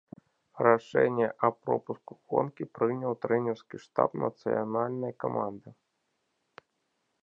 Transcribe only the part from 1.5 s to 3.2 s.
пропуску гонкі прыняў